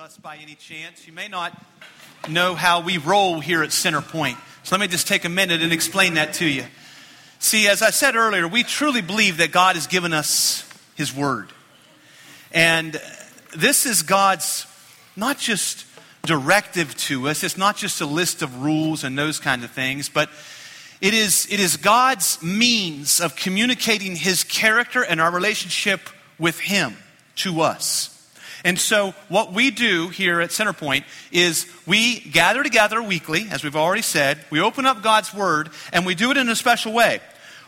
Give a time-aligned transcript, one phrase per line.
[0.00, 1.52] us by any chance, you may not
[2.26, 4.38] know how we roll here at Centerpoint.
[4.62, 6.64] So let me just take a minute and explain that to you.
[7.38, 11.48] See, as I said earlier, we truly believe that God has given us His Word.
[12.50, 12.98] And
[13.54, 14.66] this is God's
[15.16, 15.84] not just
[16.24, 20.08] directive to us, it's not just a list of rules and those kind of things,
[20.08, 20.30] but
[21.02, 26.00] it is, it is God's means of communicating His character and our relationship
[26.38, 26.96] with Him
[27.36, 28.16] to us.
[28.64, 33.76] And so, what we do here at Centerpoint is we gather together weekly, as we've
[33.76, 34.38] already said.
[34.50, 37.20] We open up God's Word, and we do it in a special way.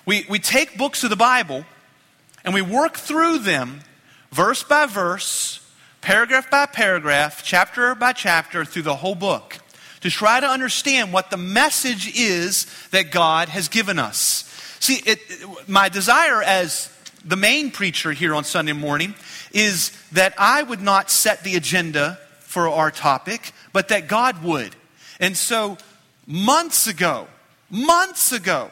[0.05, 1.65] We, we take books of the Bible
[2.45, 3.81] and we work through them
[4.31, 5.61] verse by verse,
[6.01, 9.59] paragraph by paragraph, chapter by chapter, through the whole book
[10.01, 14.49] to try to understand what the message is that God has given us.
[14.81, 15.21] See, it,
[15.69, 16.91] my desire as
[17.25, 19.15] the main preacher here on Sunday morning
[19.53, 24.75] is that I would not set the agenda for our topic, but that God would.
[25.21, 25.79] And so,
[26.27, 27.29] months ago,
[27.71, 28.71] months ago,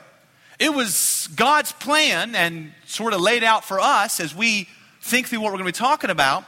[0.58, 4.68] it was God's plan and sort of laid out for us as we
[5.00, 6.44] think through what we're going to be talking about.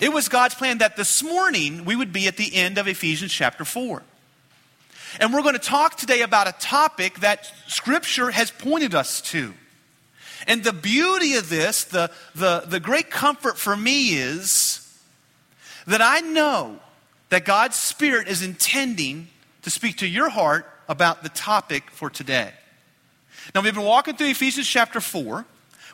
[0.00, 3.32] It was God's plan that this morning we would be at the end of Ephesians
[3.32, 4.02] chapter 4.
[5.20, 9.52] And we're going to talk today about a topic that Scripture has pointed us to.
[10.46, 14.78] And the beauty of this, the, the, the great comfort for me is
[15.86, 16.78] that I know
[17.28, 19.28] that God's Spirit is intending
[19.62, 22.50] to speak to your heart about the topic for today.
[23.54, 25.44] Now, we've been walking through Ephesians chapter 4.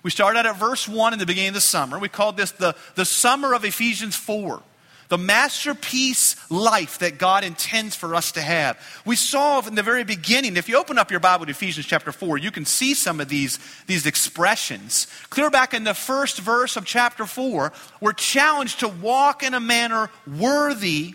[0.02, 1.98] We started out at verse 1 in the beginning of the summer.
[1.98, 4.62] We called this the, the summer of Ephesians 4
[5.08, 8.78] the masterpiece life that God intends for us to have.
[9.04, 12.12] We saw in the very beginning, if you open up your Bible to Ephesians chapter
[12.12, 15.06] 4, you can see some of these, these expressions.
[15.30, 19.60] Clear back in the first verse of chapter 4, we're challenged to walk in a
[19.60, 21.14] manner worthy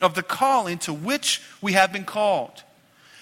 [0.00, 2.62] of the calling to which we have been called.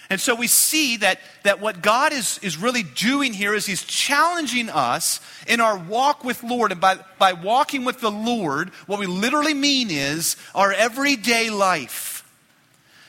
[0.09, 3.83] And so we see that, that what God is, is really doing here is He's
[3.83, 6.71] challenging us in our walk with Lord.
[6.71, 12.23] And by, by walking with the Lord, what we literally mean is our everyday life.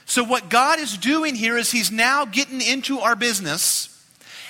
[0.06, 3.92] So what God is doing here is He's now getting into our business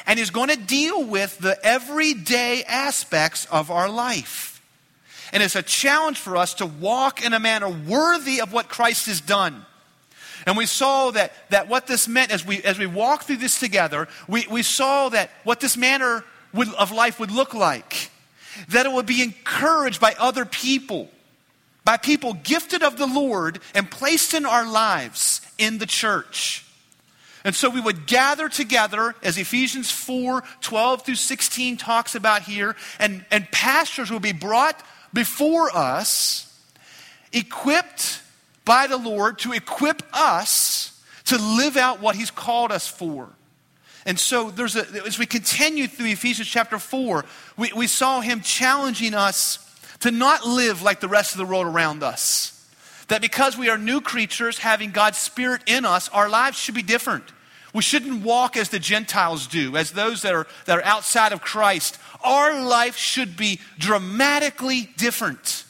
[0.07, 4.63] and He's going to deal with the everyday aspects of our life.
[5.33, 9.07] And it's a challenge for us to walk in a manner worthy of what Christ
[9.07, 9.67] has done.
[10.47, 13.59] And we saw that, that what this meant as we, as we walked through this
[13.59, 16.25] together, we, we saw that what this manner
[16.55, 18.11] would, of life would look like.
[18.69, 21.11] That it would be encouraged by other people,
[21.85, 26.65] by people gifted of the Lord and placed in our lives in the church.
[27.45, 32.75] And so we would gather together, as Ephesians 4 12 through 16 talks about here,
[32.99, 34.81] and, and pastors would be brought
[35.13, 36.61] before us,
[37.33, 38.21] equipped
[38.67, 43.31] by the Lord to equip us to live out what He's called us for.
[44.05, 47.25] And so, there's a, as we continue through Ephesians chapter 4,
[47.57, 49.59] we, we saw Him challenging us
[50.01, 52.53] to not live like the rest of the world around us.
[53.09, 56.83] That because we are new creatures having God's Spirit in us, our lives should be
[56.83, 57.25] different.
[57.73, 61.41] We shouldn't walk as the Gentiles do, as those that are, that are outside of
[61.41, 61.99] Christ.
[62.25, 65.66] Our life should be dramatically different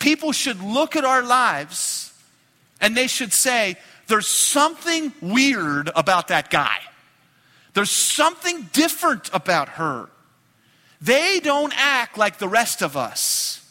[0.00, 2.12] people should look at our lives
[2.80, 3.76] and they should say,
[4.08, 6.78] there's something weird about that guy.
[7.74, 10.08] There's something different about her.
[11.00, 13.64] They don't act like the rest of us.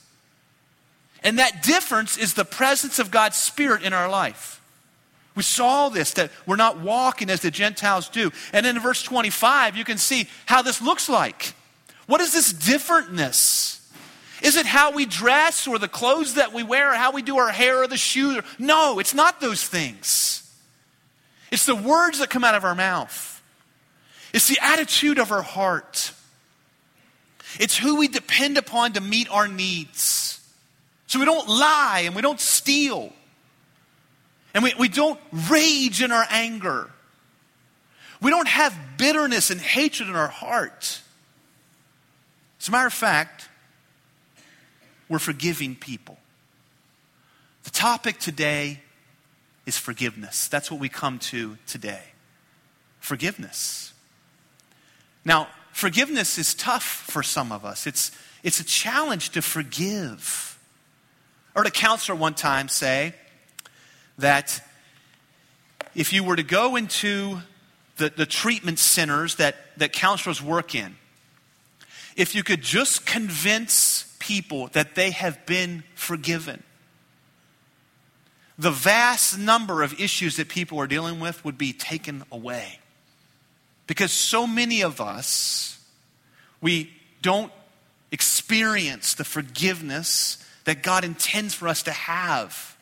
[1.22, 4.62] And that difference is the presence of God's Spirit in our life.
[5.36, 8.32] We saw this, that we're not walking as the Gentiles do.
[8.54, 11.54] And in verse 25, you can see how this looks like.
[12.08, 13.79] What is this differentness?
[14.42, 17.38] Is it how we dress or the clothes that we wear or how we do
[17.38, 18.42] our hair or the shoes?
[18.58, 20.50] No, it's not those things.
[21.52, 23.42] It's the words that come out of our mouth.
[24.34, 26.14] It's the attitude of our heart.
[27.60, 30.40] It's who we depend upon to meet our needs.
[31.08, 33.12] So we don't lie and we don't steal.
[34.54, 35.20] And we, we don't
[35.50, 36.90] rage in our anger.
[38.22, 41.02] We don't have bitterness and hatred in our heart.
[42.60, 43.50] As a matter of fact,
[45.10, 46.18] we're forgiving people.
[47.64, 48.80] The topic today
[49.66, 50.48] is forgiveness.
[50.48, 52.04] That's what we come to today.
[53.00, 53.94] Forgiveness.
[55.26, 57.86] Now, forgiveness is tough for some of us.
[57.86, 58.12] It's,
[58.44, 60.58] it's a challenge to forgive.
[61.56, 63.14] I heard a counselor one time say
[64.18, 64.62] that
[65.96, 67.40] if you were to go into
[67.98, 70.96] the, the treatment centers that, that counselors work in,
[72.16, 76.62] if you could just convince people that they have been forgiven,
[78.60, 82.78] the vast number of issues that people are dealing with would be taken away.
[83.88, 85.84] Because so many of us,
[86.62, 86.94] we
[87.24, 87.52] don't
[88.12, 92.78] experience the forgiveness that God intends for us to have.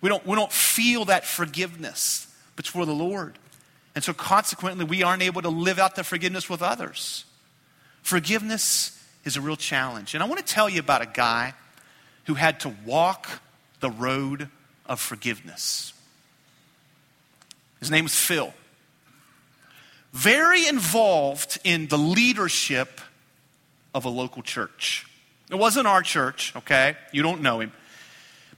[0.00, 3.38] We don't, we don't feel that forgiveness before the Lord.
[3.94, 7.26] And so, consequently, we aren't able to live out the forgiveness with others.
[8.02, 10.14] Forgiveness is a real challenge.
[10.14, 11.54] And I want to tell you about a guy
[12.24, 13.28] who had to walk
[13.80, 14.48] the road
[14.86, 15.92] of forgiveness.
[17.80, 18.52] His name was Phil.
[20.12, 23.00] Very involved in the leadership
[23.94, 25.06] of a local church.
[25.50, 26.96] It wasn't our church, okay?
[27.12, 27.72] You don't know him.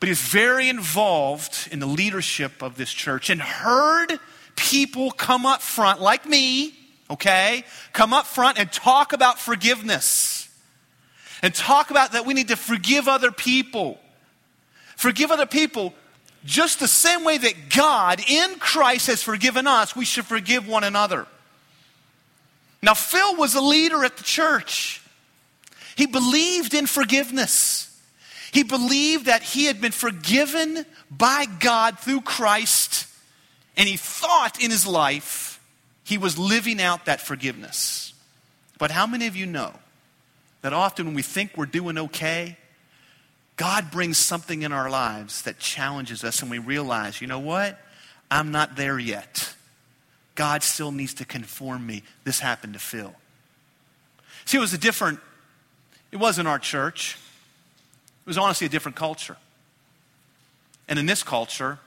[0.01, 4.19] But he's very involved in the leadership of this church and heard
[4.57, 6.75] people come up front, like me,
[7.09, 7.65] okay?
[7.93, 10.32] Come up front and talk about forgiveness.
[11.43, 13.99] And talk about that we need to forgive other people.
[14.97, 15.93] Forgive other people
[16.45, 20.85] just the same way that God in Christ has forgiven us, we should forgive one
[20.85, 21.27] another.
[22.83, 25.01] Now, Phil was a leader at the church.
[25.95, 27.89] He believed in forgiveness.
[28.51, 33.07] He believed that he had been forgiven by God through Christ,
[33.77, 35.61] and he thought in his life
[36.05, 38.13] he was living out that forgiveness.
[38.79, 39.73] But how many of you know
[40.63, 42.57] that often when we think we're doing okay,
[43.57, 47.79] God brings something in our lives that challenges us, and we realize, you know what?
[48.31, 49.55] I'm not there yet.
[50.35, 52.03] God still needs to conform me.
[52.25, 53.15] This happened to Phil.
[54.47, 55.21] See, it was a different
[56.13, 57.19] it wasn't our church,
[58.25, 59.37] it was honestly a different culture.
[60.87, 61.79] And in this culture,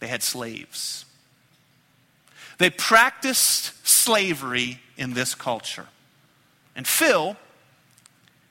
[0.00, 1.04] they had slaves.
[2.58, 5.86] They practiced slavery in this culture.
[6.74, 7.36] And Phil,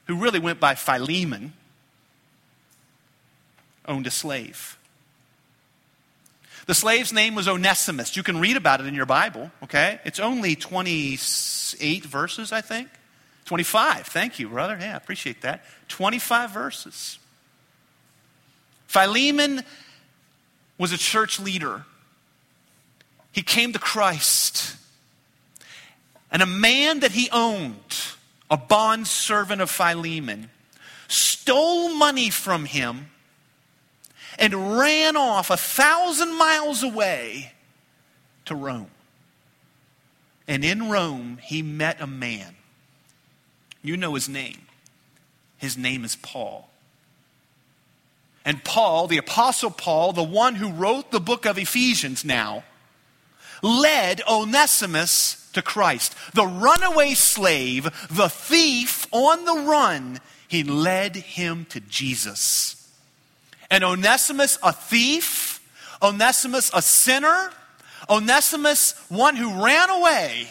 [0.05, 1.53] who really went by Philemon,
[3.87, 4.77] owned a slave.
[6.65, 8.15] The slave's name was Onesimus.
[8.15, 9.99] You can read about it in your Bible, okay?
[10.05, 12.87] It's only 28 verses, I think.
[13.45, 14.07] 25.
[14.07, 14.77] Thank you, brother.
[14.79, 15.65] Yeah, I appreciate that.
[15.89, 17.19] 25 verses.
[18.87, 19.63] Philemon
[20.77, 21.83] was a church leader.
[23.33, 24.77] He came to Christ.
[26.31, 27.97] And a man that he owned,
[28.53, 30.49] a bond servant of Philemon,
[31.07, 33.07] stole money from him
[34.37, 37.51] and ran off a thousand miles away
[38.45, 38.91] to Rome.
[40.47, 42.55] And in Rome, he met a man
[43.83, 44.61] you know his name.
[45.57, 46.69] His name is Paul.
[48.45, 52.63] And Paul, the Apostle Paul, the one who wrote the book of Ephesians now,
[53.61, 56.15] led Onesimus to Christ.
[56.33, 62.91] The runaway slave, the thief on the run, he led him to Jesus.
[63.69, 65.61] And Onesimus, a thief,
[66.01, 67.51] Onesimus, a sinner,
[68.09, 70.47] Onesimus, one who ran away,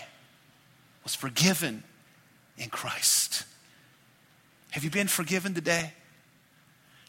[1.04, 1.82] was forgiven
[2.56, 3.44] in Christ.
[4.70, 5.92] Have you been forgiven today?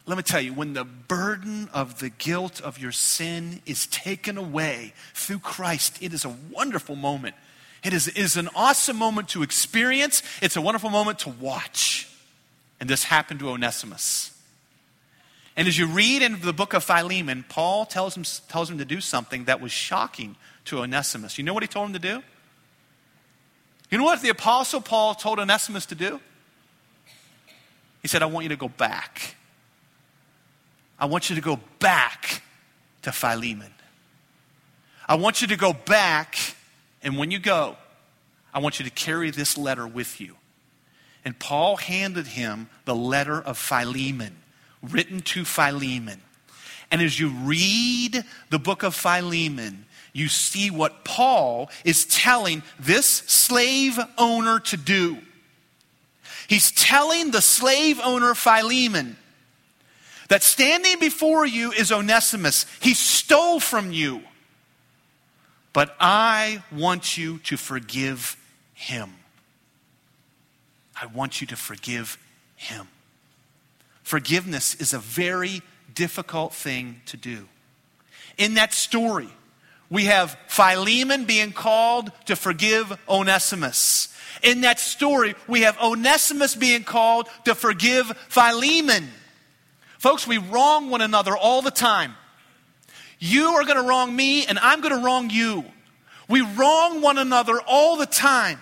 [0.06, 4.38] Let me tell you, when the burden of the guilt of your sin is taken
[4.38, 7.36] away through Christ, it is a wonderful moment.
[7.84, 12.10] It is, it is an awesome moment to experience, it's a wonderful moment to watch.
[12.80, 14.32] And this happened to Onesimus.
[15.56, 18.86] And as you read in the book of Philemon, Paul tells him, tells him to
[18.86, 20.36] do something that was shocking
[20.66, 21.38] to Onesimus.
[21.38, 22.24] You know what he told him to do?
[23.92, 26.20] You know what the Apostle Paul told Onesimus to do?
[28.02, 29.36] He said, I want you to go back.
[31.00, 32.42] I want you to go back
[33.04, 33.72] to Philemon.
[35.08, 36.38] I want you to go back,
[37.04, 37.76] and when you go,
[38.54, 40.38] I want you to carry this letter with you.
[41.26, 44.38] And Paul handed him the letter of Philemon,
[44.82, 46.22] written to Philemon.
[46.92, 53.08] And as you read the book of Philemon, you see what Paul is telling this
[53.08, 55.18] slave owner to do.
[56.48, 59.18] He's telling the slave owner Philemon
[60.30, 62.66] that standing before you is Onesimus.
[62.80, 64.22] He stole from you.
[65.74, 68.38] But I want you to forgive
[68.74, 69.16] him.
[71.00, 72.18] I want you to forgive
[72.56, 72.88] him.
[74.04, 75.62] Forgiveness is a very
[75.96, 77.48] difficult thing to do.
[78.38, 79.30] In that story,
[79.90, 84.16] we have Philemon being called to forgive Onesimus.
[84.44, 89.10] In that story, we have Onesimus being called to forgive Philemon.
[90.00, 92.16] Folks, we wrong one another all the time.
[93.26, 95.64] You are going to wrong me, and I'm going to wrong you.
[96.28, 98.60] We wrong one another all the time.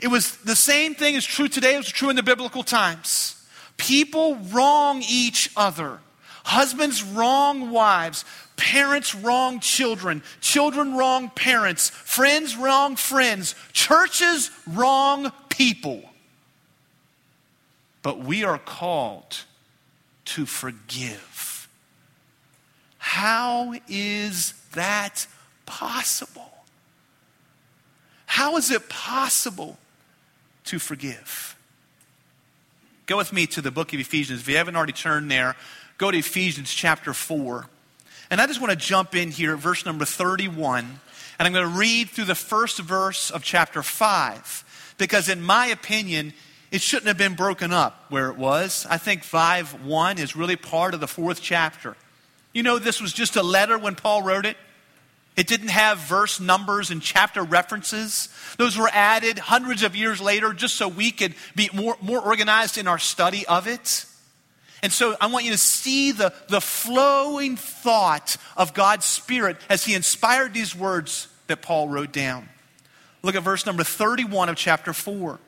[0.00, 3.38] It was the same thing is true today, it was true in the biblical times.
[3.76, 5.98] People wrong each other.
[6.42, 8.24] Husbands wrong wives,
[8.56, 16.02] parents wrong children, children wrong parents, friends wrong friends, churches wrong people.
[18.02, 19.44] But we are called
[20.24, 21.45] to forgive.
[23.16, 25.26] How is that
[25.64, 26.52] possible?
[28.26, 29.78] How is it possible
[30.64, 31.56] to forgive?
[33.06, 34.40] Go with me to the book of Ephesians.
[34.40, 35.56] If you haven't already turned there,
[35.96, 37.66] go to Ephesians chapter 4.
[38.28, 40.84] And I just want to jump in here at verse number 31.
[41.38, 44.94] And I'm going to read through the first verse of chapter 5.
[44.98, 46.34] Because, in my opinion,
[46.70, 48.86] it shouldn't have been broken up where it was.
[48.90, 51.96] I think 5 1 is really part of the fourth chapter.
[52.56, 54.56] You know, this was just a letter when Paul wrote it.
[55.36, 58.30] It didn't have verse numbers and chapter references.
[58.56, 62.78] Those were added hundreds of years later just so we could be more, more organized
[62.78, 64.06] in our study of it.
[64.82, 69.84] And so I want you to see the, the flowing thought of God's Spirit as
[69.84, 72.48] He inspired these words that Paul wrote down.
[73.22, 75.38] Look at verse number 31 of chapter 4.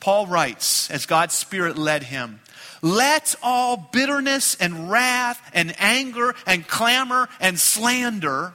[0.00, 2.40] Paul writes, as God's Spirit led him,
[2.82, 8.52] let all bitterness and wrath and anger and clamor and slander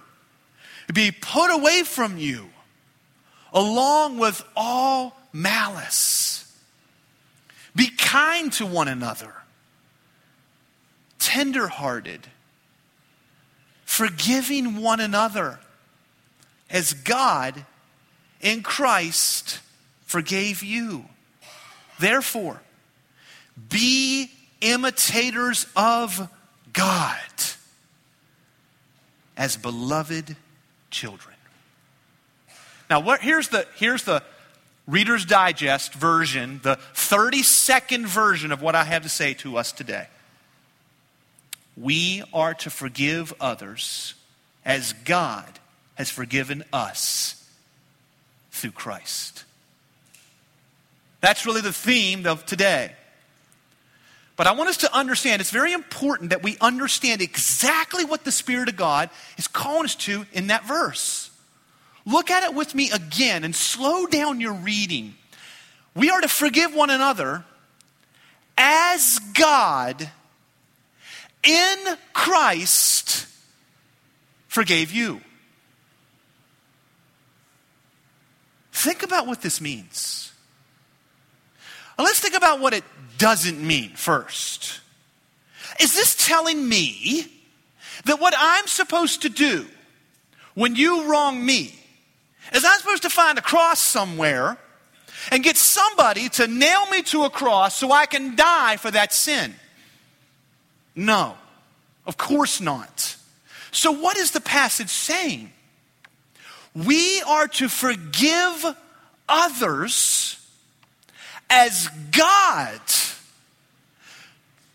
[0.93, 2.49] be put away from you,
[3.53, 6.51] along with all malice.
[7.75, 9.33] Be kind to one another,
[11.19, 12.27] tenderhearted,
[13.85, 15.59] forgiving one another,
[16.69, 17.65] as God
[18.41, 19.59] in Christ
[20.05, 21.05] forgave you.
[21.99, 22.61] Therefore,
[23.69, 24.31] be
[24.61, 26.29] imitators of
[26.71, 27.17] God
[29.35, 30.35] as beloved
[30.89, 31.35] children.
[32.89, 34.23] Now, what, here's, the, here's the
[34.87, 39.71] Reader's Digest version, the 30 second version of what I have to say to us
[39.71, 40.07] today.
[41.75, 44.13] We are to forgive others
[44.65, 45.47] as God
[45.95, 47.43] has forgiven us
[48.51, 49.45] through Christ.
[51.21, 52.91] That's really the theme of today.
[54.35, 58.31] But I want us to understand it's very important that we understand exactly what the
[58.31, 61.29] Spirit of God is calling us to in that verse.
[62.05, 65.13] Look at it with me again and slow down your reading.
[65.95, 67.45] We are to forgive one another
[68.57, 70.09] as God
[71.43, 71.77] in
[72.13, 73.27] Christ
[74.47, 75.21] forgave you.
[78.71, 80.31] Think about what this means.
[81.97, 82.83] let's think about what it
[83.17, 84.81] doesn't mean first.
[85.79, 87.25] Is this telling me
[88.03, 89.65] that what I'm supposed to do
[90.53, 91.73] when you wrong me
[92.51, 94.57] is I'm supposed to find a cross somewhere
[95.31, 99.13] and get somebody to nail me to a cross so I can die for that
[99.13, 99.55] sin?
[100.93, 101.37] No,
[102.05, 103.15] of course not.
[103.71, 105.49] So, what is the passage saying?
[106.75, 108.75] We are to forgive
[109.29, 110.42] others
[111.49, 112.79] as God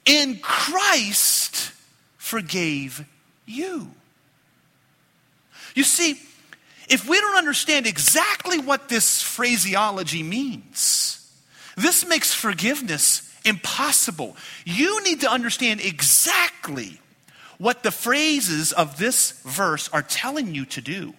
[0.05, 1.73] in Christ
[2.17, 3.05] forgave
[3.47, 3.91] you.
[5.75, 6.19] You see,
[6.89, 11.31] if we don't understand exactly what this phraseology means,
[11.77, 14.37] this makes forgiveness impossible.
[14.65, 17.01] You need to understand exactly
[17.59, 21.15] what the phrases of this verse are telling you to do.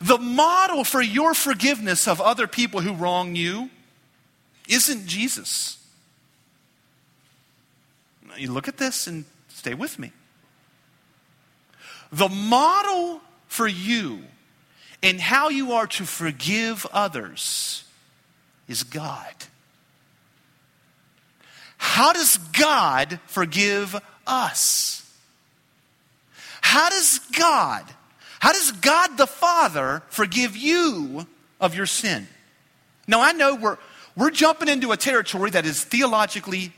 [0.00, 3.70] The model for your forgiveness of other people who wrong you
[4.68, 5.78] isn't Jesus.
[8.36, 10.12] You look at this and stay with me.
[12.12, 14.22] The model for you
[15.02, 17.84] and how you are to forgive others
[18.68, 19.34] is God.
[21.78, 23.96] How does God forgive
[24.26, 24.98] us?
[26.60, 27.84] How does God,
[28.40, 31.26] how does God the Father forgive you
[31.60, 32.26] of your sin?
[33.06, 33.78] Now, I know we're,
[34.18, 36.72] we're jumping into a territory that is theologically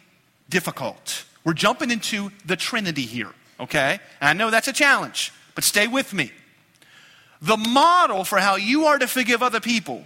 [0.51, 1.25] difficult.
[1.43, 3.99] We're jumping into the Trinity here, okay?
[4.21, 6.33] And I know that's a challenge, but stay with me.
[7.41, 10.05] The model for how you are to forgive other people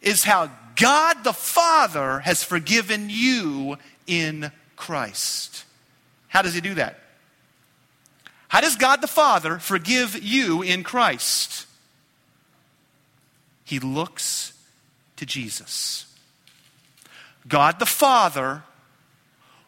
[0.00, 5.64] is how God the Father has forgiven you in Christ.
[6.28, 6.98] How does He do that?
[8.48, 11.66] How does God the Father forgive you in Christ?
[13.62, 14.54] He looks
[15.16, 16.06] to Jesus.
[17.48, 18.62] God the Father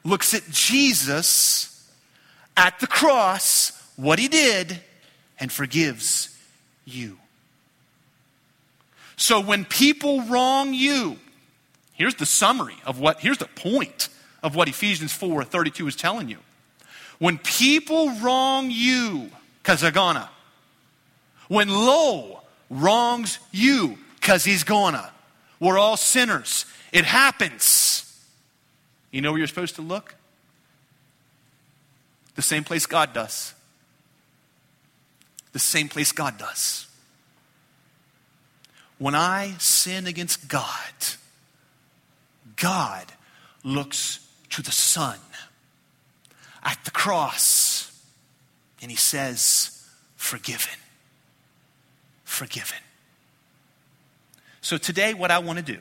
[0.04, 1.90] looks at Jesus
[2.56, 4.80] at the cross, what he did,
[5.38, 6.36] and forgives
[6.84, 7.18] you.
[9.16, 11.18] So when people wrong you,
[11.92, 14.08] here's the summary of what, here's the point
[14.42, 16.38] of what Ephesians 4 32 is telling you.
[17.18, 19.30] When people wrong you,
[19.62, 20.30] because they're gonna.
[21.48, 25.10] When Lowell wrongs you, because he's gonna.
[25.58, 26.64] We're all sinners.
[26.92, 28.04] It happens.
[29.10, 30.14] You know where you're supposed to look?
[32.34, 33.54] The same place God does.
[35.52, 36.86] The same place God does.
[38.98, 40.68] When I sin against God,
[42.56, 43.06] God
[43.64, 45.18] looks to the Son
[46.62, 47.90] at the cross
[48.82, 49.74] and he says,
[50.16, 50.78] Forgiven.
[52.24, 52.78] Forgiven.
[54.60, 55.78] So today, what I want to do,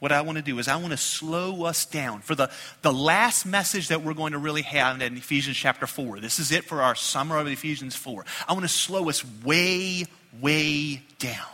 [0.00, 2.50] what I want to do is I want to slow us down for the,
[2.82, 6.20] the last message that we're going to really have in Ephesians chapter 4.
[6.20, 8.24] This is it for our summer of Ephesians 4.
[8.48, 10.06] I want to slow us way,
[10.40, 11.46] way down.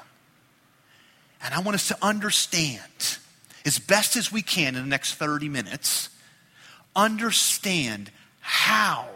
[1.43, 3.19] And I want us to understand
[3.65, 6.09] as best as we can in the next 30 minutes,
[6.95, 9.09] understand how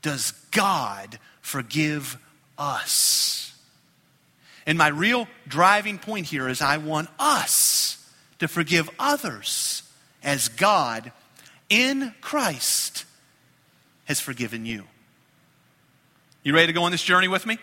[0.00, 2.16] does God forgive
[2.56, 3.54] us?
[4.66, 7.91] And my real driving point here is I want us
[8.42, 9.84] to forgive others
[10.20, 11.12] as God
[11.68, 13.04] in Christ
[14.06, 14.82] has forgiven you.
[16.42, 17.58] You ready to go on this journey with me?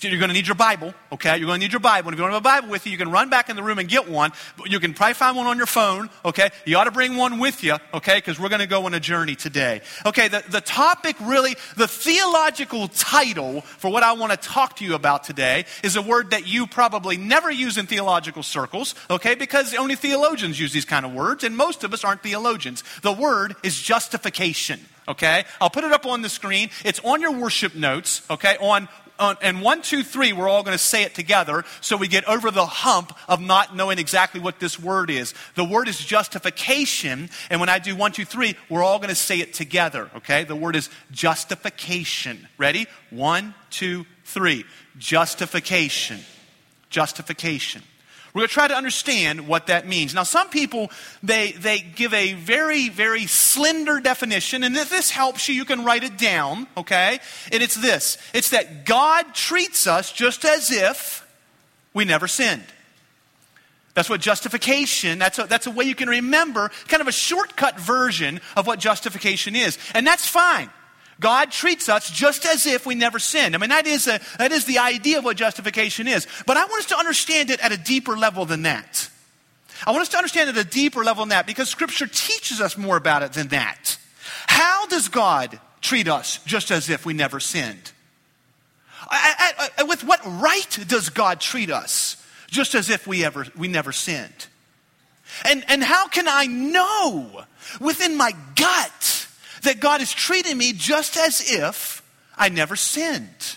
[0.00, 1.38] You're going to need your Bible, okay?
[1.38, 2.08] You're going to need your Bible.
[2.08, 3.62] And if you don't have a Bible with you, you can run back in the
[3.62, 4.32] room and get one.
[4.64, 6.50] You can probably find one on your phone, okay?
[6.64, 8.18] You ought to bring one with you, okay?
[8.18, 9.80] Because we're going to go on a journey today.
[10.06, 14.84] Okay, the, the topic really, the theological title for what I want to talk to
[14.84, 19.34] you about today is a word that you probably never use in theological circles, okay?
[19.34, 22.84] Because only theologians use these kind of words, and most of us aren't theologians.
[23.02, 25.44] The word is justification okay?
[25.58, 26.68] I'll put it up on the screen.
[26.84, 28.58] It's on your worship notes, okay?
[28.60, 28.88] On
[29.18, 32.50] and one, two, three, we're all going to say it together so we get over
[32.50, 35.34] the hump of not knowing exactly what this word is.
[35.54, 39.14] The word is justification, and when I do one, two, three, we're all going to
[39.14, 40.44] say it together, okay?
[40.44, 42.48] The word is justification.
[42.58, 42.86] Ready?
[43.10, 44.64] One, two, three.
[44.98, 46.20] Justification.
[46.90, 47.82] Justification.
[48.34, 50.14] We're going to try to understand what that means.
[50.14, 50.90] Now, some people,
[51.22, 55.84] they, they give a very, very slender definition, and if this helps you, you can
[55.84, 57.20] write it down, okay?
[57.50, 61.26] And it's this it's that God treats us just as if
[61.94, 62.64] we never sinned.
[63.94, 67.80] That's what justification, that's a, that's a way you can remember, kind of a shortcut
[67.80, 69.76] version of what justification is.
[69.92, 70.70] And that's fine.
[71.20, 73.54] God treats us just as if we never sinned.
[73.54, 76.26] I mean, that is, a, that is the idea of what justification is.
[76.46, 79.10] But I want us to understand it at a deeper level than that.
[79.86, 82.60] I want us to understand it at a deeper level than that because Scripture teaches
[82.60, 83.98] us more about it than that.
[84.46, 87.92] How does God treat us just as if we never sinned?
[89.10, 93.46] I, I, I, with what right does God treat us just as if we, ever,
[93.56, 94.46] we never sinned?
[95.44, 97.44] And, and how can I know
[97.80, 99.17] within my gut
[99.62, 102.02] that God is treating me just as if
[102.36, 103.56] I never sinned.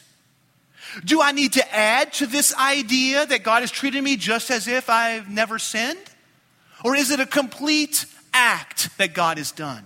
[1.06, 4.68] Do I need to add to this idea that God is treating me just as
[4.68, 6.00] if I've never sinned?
[6.84, 9.86] Or is it a complete act that God has done?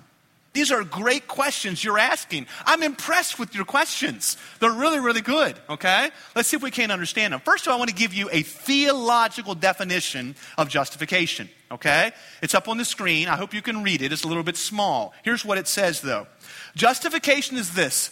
[0.53, 2.47] These are great questions you're asking.
[2.65, 4.37] I'm impressed with your questions.
[4.59, 6.09] They're really, really good, okay?
[6.33, 7.41] Let's see if we can understand them.
[7.41, 12.11] First of all, I want to give you a theological definition of justification, okay?
[12.41, 13.27] It's up on the screen.
[13.27, 14.11] I hope you can read it.
[14.11, 15.13] It's a little bit small.
[15.23, 16.27] Here's what it says, though
[16.75, 18.11] Justification is this.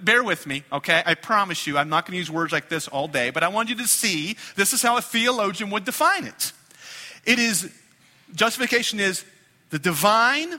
[0.00, 1.02] Bear with me, okay?
[1.04, 3.48] I promise you, I'm not going to use words like this all day, but I
[3.48, 6.52] want you to see this is how a theologian would define it.
[7.26, 7.70] It is,
[8.34, 9.24] justification is
[9.68, 10.58] the divine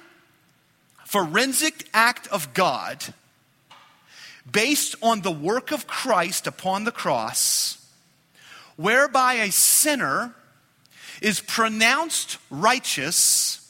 [1.04, 3.04] forensic act of God
[4.50, 7.84] based on the work of Christ upon the cross,
[8.76, 10.36] whereby a sinner
[11.22, 13.64] is pronounced righteous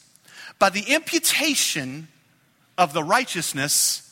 [0.60, 2.08] by the imputation
[2.78, 4.04] of the righteousness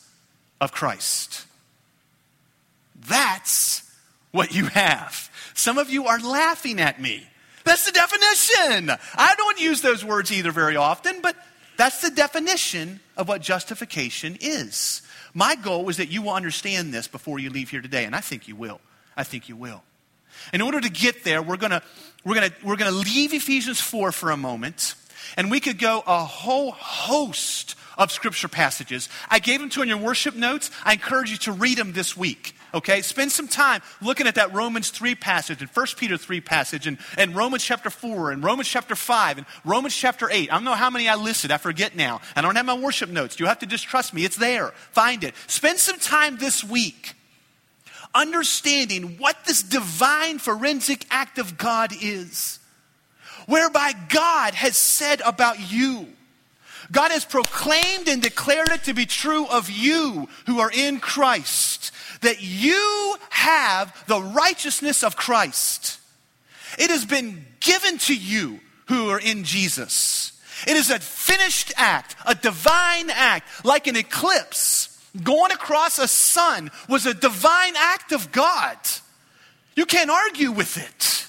[0.60, 1.44] of Christ.
[3.08, 3.82] That's
[4.30, 5.30] what you have.
[5.54, 7.26] Some of you are laughing at me.
[7.64, 8.90] That's the definition.
[9.14, 11.36] I don't use those words either very often, but
[11.76, 15.02] that's the definition of what justification is.
[15.34, 18.20] My goal is that you will understand this before you leave here today, and I
[18.20, 18.80] think you will.
[19.16, 19.82] I think you will.
[20.52, 21.82] In order to get there, we're going to
[22.26, 24.96] we're gonna, we're gonna leave Ephesians 4 for a moment,
[25.36, 29.08] and we could go a whole host of scripture passages.
[29.30, 30.72] I gave them to you in your worship notes.
[30.84, 32.54] I encourage you to read them this week.
[32.74, 36.88] Okay, spend some time looking at that Romans 3 passage and 1 Peter 3 passage
[36.88, 40.50] and, and Romans chapter 4 and Romans chapter 5 and Romans chapter 8.
[40.50, 41.52] I don't know how many I listed.
[41.52, 42.20] I forget now.
[42.34, 43.38] I don't have my worship notes.
[43.38, 44.24] You have to just trust me.
[44.24, 44.72] It's there.
[44.90, 45.34] Find it.
[45.46, 47.14] Spend some time this week
[48.16, 52.58] understanding what this divine forensic act of God is,
[53.46, 56.08] whereby God has said about you
[56.90, 61.92] God has proclaimed and declared it to be true of you who are in Christ,
[62.20, 65.98] that you have the righteousness of Christ.
[66.78, 70.32] It has been given to you who are in Jesus.
[70.66, 74.92] It is a finished act, a divine act, like an eclipse.
[75.22, 78.76] Going across a sun was a divine act of God.
[79.74, 81.26] You can't argue with it.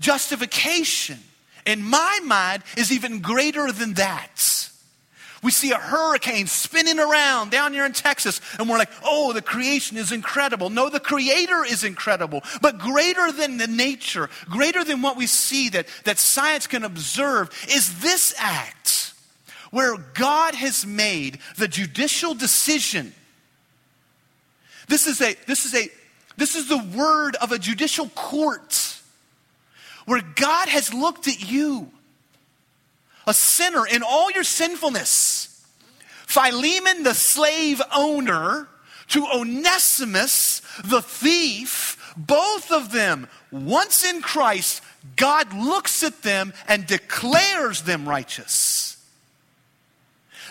[0.00, 1.18] Justification,
[1.66, 4.70] in my mind, is even greater than that.
[5.42, 9.42] We see a hurricane spinning around down here in Texas, and we're like, oh, the
[9.42, 10.68] creation is incredible.
[10.68, 15.68] No, the Creator is incredible, but greater than the nature, greater than what we see
[15.70, 19.07] that, that science can observe, is this act
[19.70, 23.12] where God has made the judicial decision.
[24.88, 25.88] This is a, this is a,
[26.36, 29.00] this is the word of a judicial court
[30.06, 31.90] where God has looked at you
[33.26, 35.66] a sinner in all your sinfulness.
[36.26, 38.68] Philemon, the slave owner,
[39.08, 44.82] to Onesimus, the thief, both of them, once in Christ,
[45.16, 48.97] God looks at them and declares them righteous.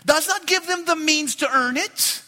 [0.06, 2.22] Does not give them the means to earn it.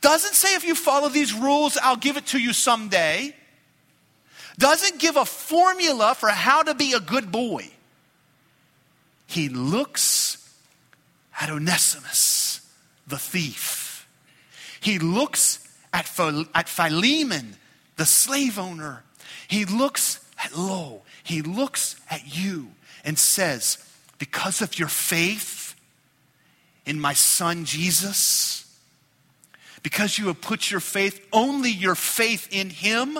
[0.00, 3.34] Doesn't say if you follow these rules, I'll give it to you someday.
[4.58, 7.70] Doesn't give a formula for how to be a good boy
[9.28, 10.50] he looks
[11.38, 12.66] at Onesimus,
[13.06, 14.08] the thief.
[14.80, 17.56] He looks at, Philemon,
[17.96, 19.04] the slave owner.
[19.46, 21.02] He looks at Lo.
[21.22, 22.70] He looks at you
[23.04, 23.76] and says,
[24.18, 25.57] Because of your faith
[26.88, 28.64] in my son Jesus,
[29.82, 33.18] because you have put your faith, only your faith in him,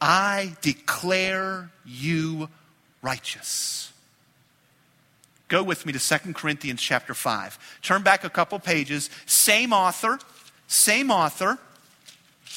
[0.00, 2.48] I declare you
[3.02, 3.92] righteous.
[5.48, 7.80] Go with me to 2 Corinthians chapter 5.
[7.82, 9.10] Turn back a couple pages.
[9.26, 10.20] Same author,
[10.68, 11.58] same author,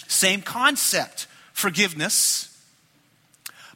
[0.07, 2.52] same concept forgiveness.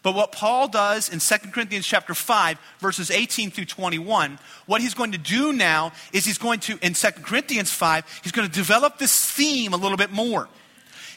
[0.08, 4.94] But what Paul does in 2 Corinthians chapter 5, verses 18 through 21, what he's
[4.94, 8.54] going to do now is he's going to, in 2 Corinthians 5, he's going to
[8.54, 10.48] develop this theme a little bit more.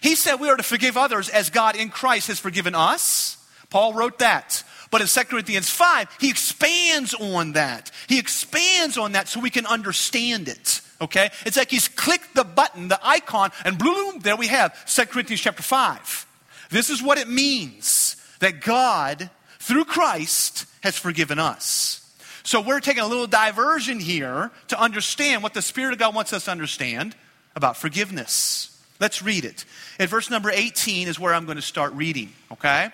[0.00, 3.36] He said we are to forgive others as God in Christ has forgiven us.
[3.70, 4.64] Paul wrote that.
[4.90, 7.92] But in 2 Corinthians 5, he expands on that.
[8.08, 10.80] He expands on that so we can understand it.
[11.00, 11.30] Okay?
[11.46, 15.42] It's like he's clicked the button, the icon, and boom, there we have 2 Corinthians
[15.42, 16.26] chapter 5.
[16.70, 17.99] This is what it means
[18.40, 21.96] that God, through Christ, has forgiven us.
[22.42, 26.32] So we're taking a little diversion here to understand what the Spirit of God wants
[26.32, 27.14] us to understand
[27.54, 28.66] about forgiveness.
[28.98, 29.64] Let's read it.
[29.98, 32.90] At verse number 18 is where I'm going to start reading, okay?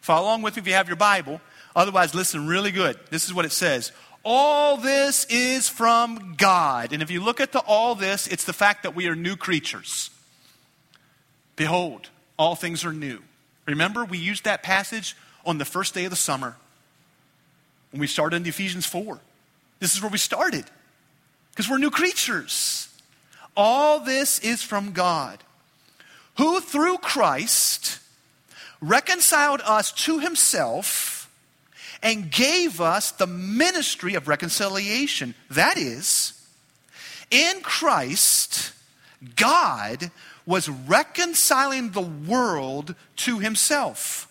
[0.00, 1.40] Follow along with me if you have your Bible.
[1.74, 2.98] Otherwise, listen really good.
[3.10, 3.92] This is what it says.
[4.24, 6.92] All this is from God.
[6.92, 9.36] And if you look at the all this, it's the fact that we are new
[9.36, 10.10] creatures.
[11.56, 13.20] Behold, all things are new.
[13.70, 16.56] Remember, we used that passage on the first day of the summer
[17.90, 19.18] when we started in Ephesians 4.
[19.78, 20.64] This is where we started
[21.50, 22.88] because we're new creatures.
[23.56, 25.42] All this is from God,
[26.36, 27.98] who through Christ
[28.80, 31.30] reconciled us to himself
[32.02, 35.34] and gave us the ministry of reconciliation.
[35.50, 36.32] That is,
[37.30, 38.72] in Christ,
[39.36, 40.10] God
[40.50, 44.26] was reconciling the world to himself,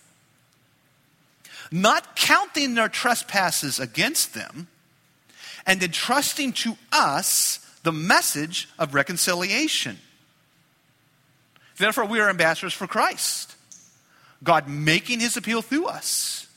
[1.72, 4.68] not counting their trespasses against them,
[5.66, 9.98] and entrusting to us the message of reconciliation.
[11.78, 13.56] Therefore, we are ambassadors for Christ.
[14.44, 16.48] God making his appeal through us.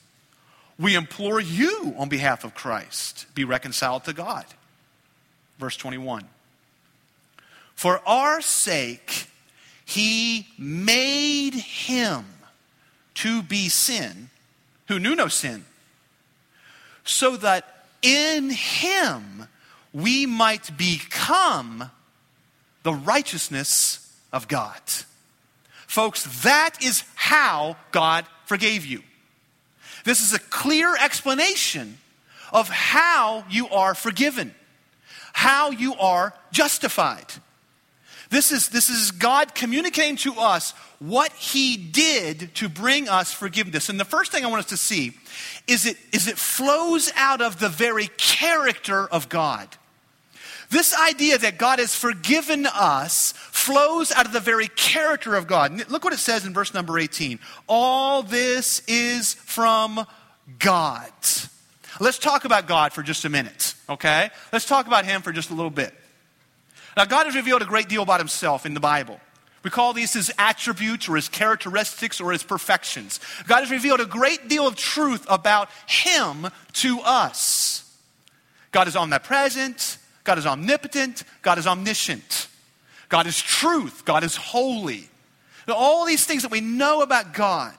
[0.76, 4.44] We implore you on behalf of Christ, be reconciled to God.
[5.60, 6.24] Verse 21.
[7.76, 9.21] For our sake,
[9.92, 12.24] he made him
[13.14, 14.30] to be sin
[14.88, 15.64] who knew no sin,
[17.04, 19.46] so that in him
[19.92, 21.90] we might become
[22.82, 24.80] the righteousness of God.
[25.86, 29.02] Folks, that is how God forgave you.
[30.04, 31.98] This is a clear explanation
[32.50, 34.54] of how you are forgiven,
[35.34, 37.26] how you are justified.
[38.32, 43.90] This is, this is God communicating to us what He did to bring us forgiveness.
[43.90, 45.12] And the first thing I want us to see
[45.68, 49.68] is it, is it flows out of the very character of God.
[50.70, 55.90] This idea that God has forgiven us flows out of the very character of God.
[55.90, 57.38] Look what it says in verse number 18.
[57.68, 60.06] All this is from
[60.58, 61.12] God.
[62.00, 64.30] Let's talk about God for just a minute, okay?
[64.54, 65.92] Let's talk about Him for just a little bit.
[66.96, 69.18] Now, God has revealed a great deal about Himself in the Bible.
[69.62, 73.20] We call these His attributes or His characteristics or His perfections.
[73.46, 77.88] God has revealed a great deal of truth about Him to us.
[78.72, 82.48] God is omnipresent, God is omnipotent, God is omniscient,
[83.08, 85.08] God is truth, God is holy.
[85.68, 87.76] All these things that we know about God.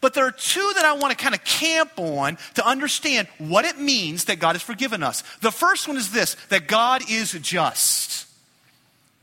[0.00, 3.64] But there are two that I want to kind of camp on to understand what
[3.64, 5.22] it means that God has forgiven us.
[5.40, 8.15] The first one is this that God is just.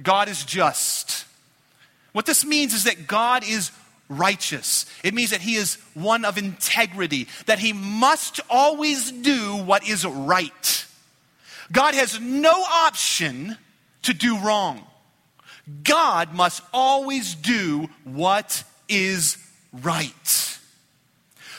[0.04, 1.26] God is just.
[2.12, 3.72] What this means is that God is
[4.10, 4.86] righteous.
[5.04, 10.06] It means that he is one of integrity, that he must always do what is
[10.06, 10.86] right.
[11.72, 13.58] God has no option
[14.04, 14.86] to do wrong.
[15.84, 19.38] God must always do what is
[19.72, 20.60] right.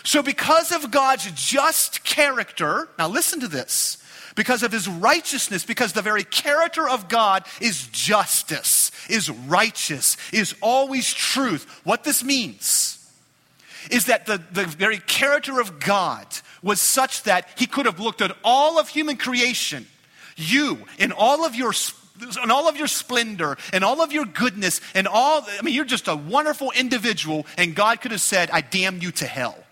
[0.04, 3.96] So, because of God's just character, now listen to this.
[4.35, 10.55] Because of his righteousness, because the very character of God is justice, is righteous, is
[10.61, 11.81] always truth.
[11.85, 12.99] What this means
[13.90, 16.27] is that the, the very character of God
[16.62, 19.87] was such that he could have looked at all of human creation,
[20.37, 21.73] you, in all of your
[22.40, 25.85] and all of your splendor and all of your goodness and all i mean you're
[25.85, 29.64] just a wonderful individual and god could have said i damn you to hell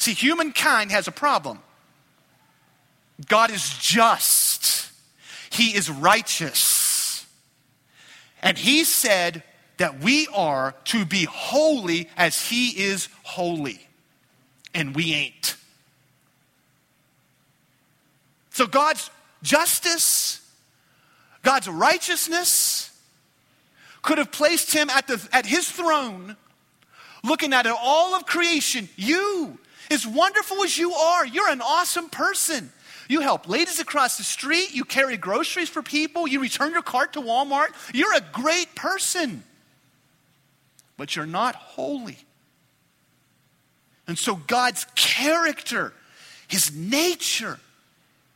[0.00, 1.58] See, humankind has a problem.
[3.28, 4.90] God is just,
[5.50, 7.26] He is righteous.
[8.42, 9.42] And He said
[9.76, 13.86] that we are to be holy as He is holy.
[14.74, 15.56] And we ain't.
[18.50, 19.10] So God's
[19.42, 20.46] justice,
[21.42, 22.90] God's righteousness
[24.02, 26.36] could have placed him at, the, at his throne,
[27.22, 28.88] looking at all of creation.
[28.96, 29.58] You,
[29.90, 32.72] as wonderful as you are, you're an awesome person.
[33.10, 37.14] You help ladies across the street, you carry groceries for people, you return your cart
[37.14, 37.70] to Walmart.
[37.92, 39.42] You're a great person.
[40.96, 42.18] But you're not holy.
[44.06, 45.92] And so God's character,
[46.46, 47.58] his nature,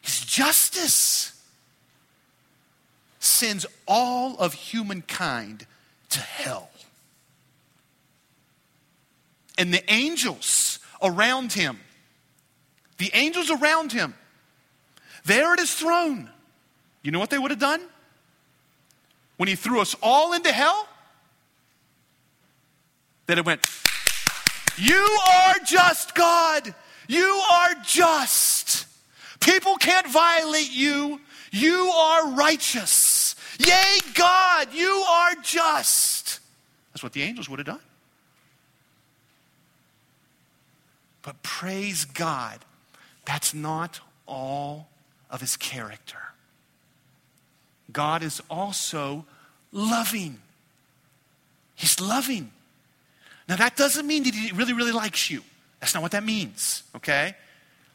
[0.01, 1.41] his justice
[3.21, 5.69] sends all of humankind
[6.11, 6.69] to hell.
[9.57, 11.79] And the angels around him.
[12.99, 14.15] The angels around him.
[15.25, 16.31] There at his throne.
[17.03, 17.81] You know what they would have done?
[19.37, 20.89] When he threw us all into hell?
[23.27, 23.67] That it went,
[24.77, 26.75] You are just, God.
[27.09, 28.87] You are just.
[29.41, 31.21] People can't violate you.
[31.51, 33.37] You are righteous.
[33.59, 36.41] Yea, God, you are just.
[36.93, 37.81] That's what the angels would have done.
[41.23, 42.59] But praise God,
[43.25, 44.89] that's not all
[45.35, 46.19] of his character.
[47.93, 49.27] God is also
[49.73, 50.39] loving.
[51.75, 52.51] He's loving.
[53.49, 55.43] Now, that doesn't mean that he really, really likes you.
[55.81, 57.35] That's not what that means, okay?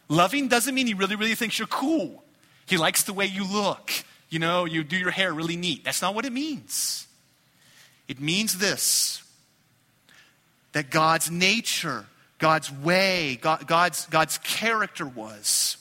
[0.09, 2.23] Loving doesn't mean he really, really thinks you're cool.
[2.67, 3.91] He likes the way you look.
[4.29, 5.83] You know, you do your hair really neat.
[5.83, 7.07] That's not what it means.
[8.07, 9.23] It means this
[10.73, 12.05] that God's nature
[12.39, 15.75] God's way, God, God's, God's character was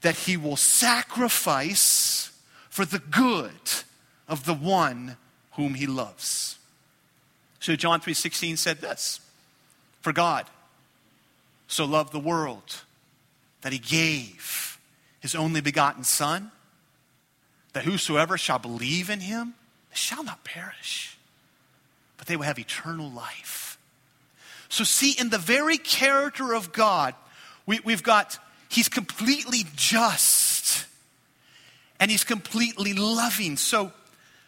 [0.00, 2.30] that he will sacrifice
[2.68, 3.50] for the good
[4.28, 5.16] of the one
[5.52, 6.58] whom he loves.
[7.58, 9.20] So John 3:16 said this,
[10.00, 10.46] for God
[11.68, 12.82] so loved the world
[13.60, 14.78] that he gave
[15.20, 16.50] his only begotten son
[17.74, 19.54] that whosoever shall believe in him
[19.92, 21.18] shall not perish
[22.20, 23.78] but they will have eternal life.
[24.68, 27.14] So, see, in the very character of God,
[27.64, 28.38] we, we've got,
[28.70, 30.86] He's completely just
[31.98, 33.56] and He's completely loving.
[33.56, 33.92] So,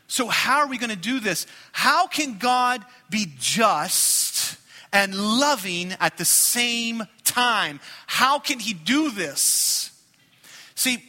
[0.06, 1.46] so how are we going to do this?
[1.72, 4.56] How can God be just
[4.92, 7.80] and loving at the same time?
[8.06, 9.90] How can He do this?
[10.76, 11.02] See,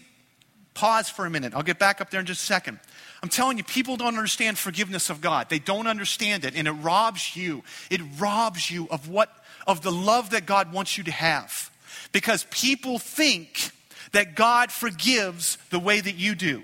[0.74, 1.54] pause for a minute.
[1.56, 2.80] I'll get back up there in just a second.
[3.22, 5.50] I'm telling you, people don't understand forgiveness of God.
[5.50, 7.64] They don't understand it, and it robs you.
[7.92, 9.30] It robs you of what
[9.68, 11.70] of the love that God wants you to have.
[12.14, 13.72] Because people think
[14.14, 16.64] that God forgives the way that you do.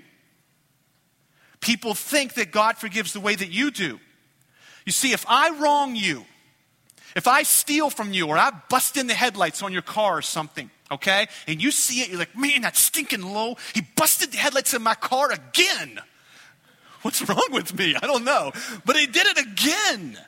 [1.60, 4.00] People think that God forgives the way that you do.
[4.86, 6.24] You see, if I wrong you,
[7.14, 10.22] if I steal from you or I bust in the headlights on your car or
[10.22, 14.38] something, okay, and you see it, you're like, man, that stinking low, he busted the
[14.38, 16.00] headlights in my car again.
[17.02, 17.94] What's wrong with me?
[18.00, 18.52] I don't know.
[18.84, 20.18] But he did it again.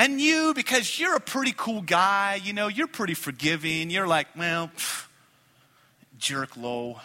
[0.00, 3.90] And you, because you're a pretty cool guy, you know, you're pretty forgiving.
[3.90, 5.06] You're like, well, pff,
[6.16, 7.02] jerk, Lowell.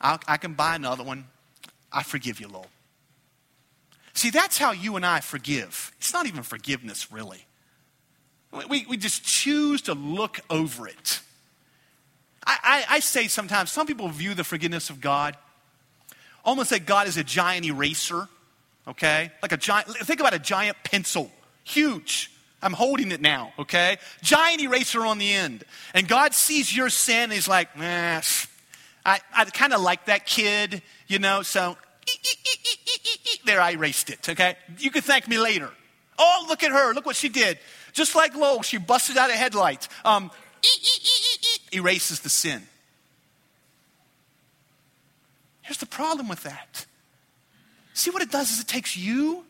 [0.00, 1.26] I'll, I can buy another one.
[1.92, 2.66] I forgive you, Lowell.
[4.14, 5.92] See, that's how you and I forgive.
[5.98, 7.46] It's not even forgiveness, really.
[8.68, 11.20] We, we just choose to look over it.
[12.44, 15.36] I, I, I say sometimes, some people view the forgiveness of God
[16.44, 18.26] almost like God is a giant eraser,
[18.88, 19.30] okay?
[19.40, 21.30] Like a giant, think about a giant pencil,
[21.64, 22.30] huge.
[22.62, 23.98] I'm holding it now, okay?
[24.22, 25.64] Giant eraser on the end.
[25.94, 28.20] And God sees your sin and he's like, eh,
[29.04, 31.76] I, I kind of like that kid, you know, so
[33.44, 34.56] there, I erased it, okay?
[34.78, 35.70] You can thank me later.
[36.18, 36.92] Oh, look at her.
[36.94, 37.58] Look what she did.
[37.92, 39.88] Just like Lowell, she busted out a headlight.
[40.04, 40.30] Um,
[41.72, 42.62] erases the sin.
[45.62, 46.86] Here's the problem with that.
[47.94, 49.44] See what it does is it takes you,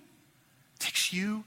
[0.78, 1.44] takes you,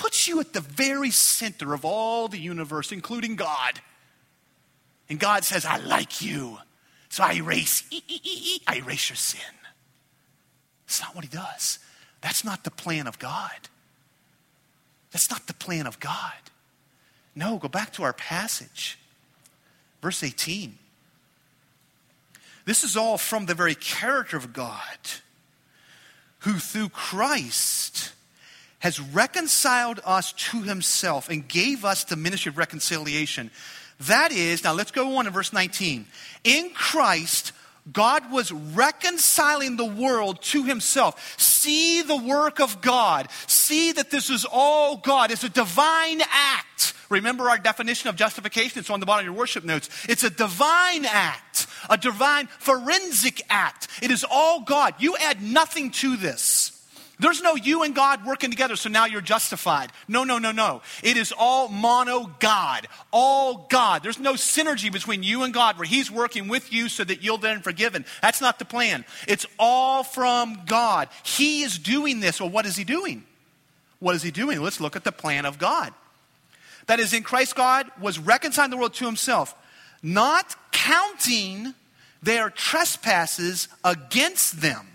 [0.00, 3.80] puts you at the very center of all the universe, including God.
[5.10, 6.56] And God says, I like you.
[7.10, 7.84] So I erase,
[8.66, 9.54] I erase your sin.
[10.86, 11.80] That's not what he does.
[12.22, 13.68] That's not the plan of God.
[15.10, 16.32] That's not the plan of God.
[17.34, 18.98] No, go back to our passage.
[20.00, 20.78] Verse 18.
[22.64, 24.98] This is all from the very character of God,
[26.40, 28.12] who through Christ
[28.80, 33.50] has reconciled us to himself and gave us the ministry of reconciliation.
[34.00, 36.06] That is, now let's go on to verse 19.
[36.44, 37.52] In Christ,
[37.92, 41.38] God was reconciling the world to himself.
[41.38, 43.28] See the work of God.
[43.46, 45.30] See that this is all God.
[45.30, 46.94] It's a divine act.
[47.10, 48.78] Remember our definition of justification?
[48.78, 49.90] It's on the bottom of your worship notes.
[50.08, 53.88] It's a divine act, a divine forensic act.
[54.00, 54.94] It is all God.
[54.98, 56.79] You add nothing to this.
[57.20, 59.92] There's no you and God working together, so now you're justified.
[60.08, 60.80] No, no, no, no.
[61.02, 64.02] It is all mono God, all God.
[64.02, 67.36] There's no synergy between you and God where He's working with you so that you'll
[67.36, 68.06] then forgiven.
[68.22, 69.04] That's not the plan.
[69.28, 71.08] It's all from God.
[71.22, 72.40] He is doing this.
[72.40, 73.24] Well, what is He doing?
[73.98, 74.62] What is He doing?
[74.62, 75.92] Let's look at the plan of God.
[76.86, 79.54] That is, in Christ, God was reconciling the world to Himself,
[80.02, 81.74] not counting
[82.22, 84.86] their trespasses against them.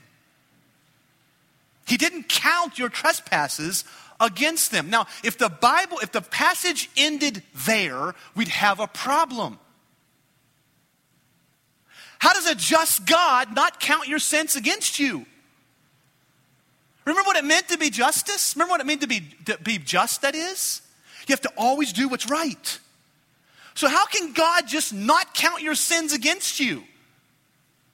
[1.86, 3.84] He didn't count your trespasses
[4.20, 4.90] against them.
[4.90, 9.60] Now, if the Bible, if the passage ended there, we'd have a problem.
[12.20, 15.26] How does a just God not count your sins against you?
[17.06, 18.56] Remember what it meant to be justice?
[18.56, 20.82] Remember what it meant to be, to be just, that is?
[21.28, 22.80] You have to always do what's right.
[23.76, 26.84] So, how can God just not count your sins against you?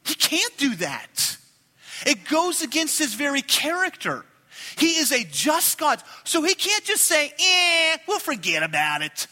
[0.06, 1.38] He can't do that.
[2.06, 4.26] It goes against his very character.
[4.78, 6.02] He is a just God.
[6.24, 9.28] So he can't just say, eh, we'll forget about it.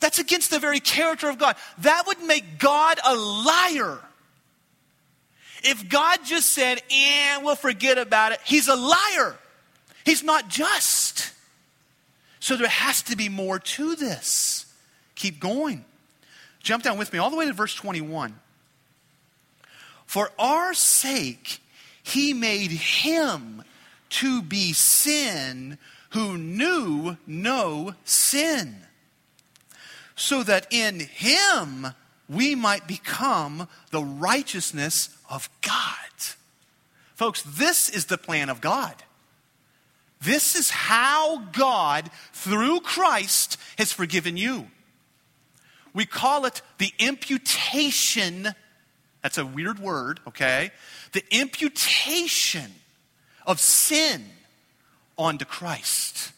[0.00, 1.56] That's against the very character of God.
[1.78, 3.98] That would make God a liar.
[5.64, 9.36] If God just said, eh, we'll forget about it, he's a liar.
[10.04, 11.32] He's not just.
[12.40, 14.66] So there has to be more to this.
[15.14, 15.84] Keep going.
[16.60, 18.34] Jump down with me all the way to verse 21.
[20.06, 21.60] For our sake,
[22.02, 23.62] he made him
[24.10, 25.78] to be sin
[26.10, 28.76] who knew no sin,
[30.14, 31.88] so that in him
[32.28, 35.96] we might become the righteousness of God.
[37.14, 38.94] Folks, this is the plan of God.
[40.20, 44.68] This is how God, through Christ, has forgiven you.
[45.94, 48.48] We call it the imputation.
[49.22, 50.70] That's a weird word, okay?
[51.12, 52.72] The imputation
[53.46, 54.24] of sin
[55.18, 56.32] onto Christ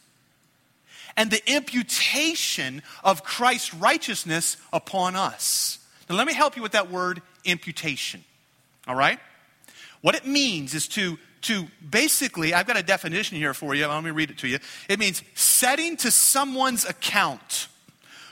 [1.16, 5.78] and the imputation of Christ's righteousness upon us.
[6.08, 8.24] Now, let me help you with that word imputation.
[8.86, 9.18] All right?
[10.00, 13.86] What it means is to, to basically, I've got a definition here for you.
[13.86, 14.58] Let me read it to you.
[14.88, 17.68] It means setting to someone's account,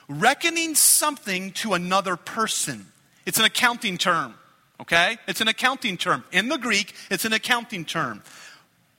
[0.09, 2.87] reckoning something to another person.
[3.25, 4.35] It's an accounting term
[4.83, 5.19] okay?
[5.27, 6.25] It's an accounting term.
[6.33, 8.23] In the Greek, it's an accounting term.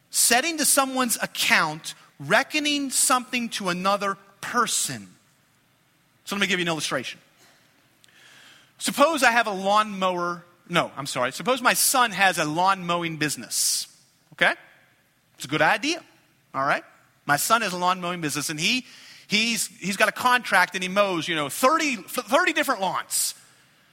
[0.09, 5.07] Setting to someone's account, reckoning something to another person.
[6.25, 7.19] So let me give you an illustration.
[8.77, 10.43] Suppose I have a lawnmower.
[10.69, 11.31] No, I'm sorry.
[11.31, 13.87] Suppose my son has a lawn mowing business.
[14.33, 14.53] Okay?
[15.35, 16.01] It's a good idea.
[16.53, 16.83] All right?
[17.25, 18.85] My son has a lawn mowing business and he
[19.27, 23.35] he's he's got a contract and he mows, you know, 30, 30 different lawns.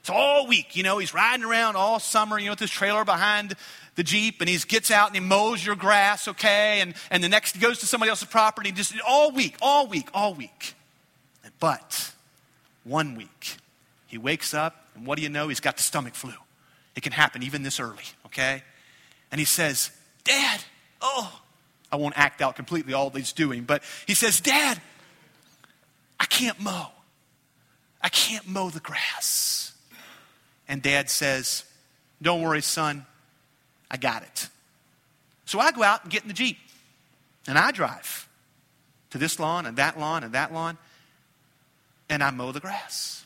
[0.03, 3.05] So all week, you know, he's riding around all summer, you know, with his trailer
[3.05, 3.53] behind
[3.95, 6.81] the Jeep, and he gets out and he mows your grass, okay?
[6.81, 10.09] And, and the next, he goes to somebody else's property, just all week, all week,
[10.13, 10.75] all week.
[11.59, 12.13] But
[12.83, 13.57] one week,
[14.07, 15.49] he wakes up, and what do you know?
[15.49, 16.33] He's got the stomach flu.
[16.95, 18.63] It can happen even this early, okay?
[19.31, 19.91] And he says,
[20.23, 20.61] Dad,
[21.01, 21.39] oh,
[21.91, 24.81] I won't act out completely all he's doing, but he says, Dad,
[26.19, 26.87] I can't mow.
[28.01, 29.50] I can't mow the grass.
[30.71, 31.65] And dad says,
[32.21, 33.05] Don't worry, son,
[33.91, 34.47] I got it.
[35.43, 36.57] So I go out and get in the Jeep
[37.45, 38.29] and I drive
[39.09, 40.77] to this lawn and that lawn and that lawn
[42.09, 43.25] and I mow the grass.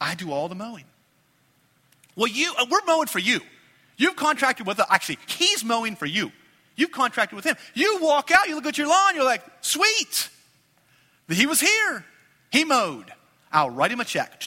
[0.00, 0.84] I do all the mowing.
[2.16, 3.40] Well, you, uh, we're mowing for you.
[3.98, 4.80] You've contracted with.
[4.80, 6.32] Actually, he's mowing for you.
[6.76, 7.56] You've contracted with him.
[7.74, 10.30] You walk out, you look at your lawn, you're like, sweet.
[11.28, 12.06] He was here.
[12.50, 13.12] He mowed.
[13.52, 14.42] I'll write him a check.